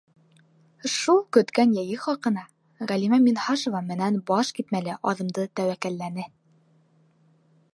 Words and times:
Шул 0.91 1.19
көткән 1.37 1.75
йәйе 1.75 1.97
хаҡына 2.05 2.45
Ғәлимә 2.91 3.19
Минһажева 3.25 3.83
менән 3.91 4.17
баш 4.31 4.51
китмәле 4.61 4.97
аҙымды 5.13 5.47
тәүәккәлләне. 5.61 6.27